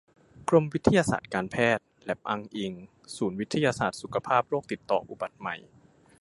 [0.49, 2.73] กรมวิทยาศาสตร์การแพทย์ แล็บอ้างอิง
[3.15, 5.55] ศูนย์วิทยาศาสตร์สุขภาพโรคติดต่ออุบัติใหม่